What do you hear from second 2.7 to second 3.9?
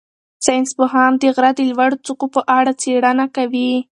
څېړنه کوي.